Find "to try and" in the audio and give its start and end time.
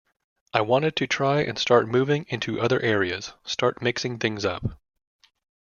0.95-1.59